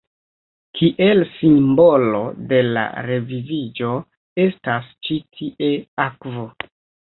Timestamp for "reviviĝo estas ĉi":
3.09-5.21